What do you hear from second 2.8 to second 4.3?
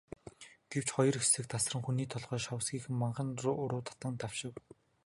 манхан руу таран